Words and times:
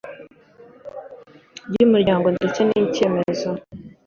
by 1.69 1.79
umuryango 1.87 2.27
ndetse 2.35 2.59
n 2.69 2.71
icyemezo 2.83 3.49